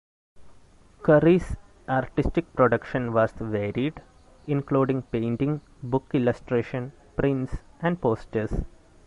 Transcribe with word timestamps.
Curry's 1.03 1.57
artistic 1.87 2.51
production 2.55 3.13
was 3.13 3.33
varied, 3.33 4.01
including 4.47 5.03
painting, 5.03 5.61
book 5.83 6.09
illustration, 6.15 6.91
prints 7.15 7.57
and 7.83 8.01
posters. 8.01 8.51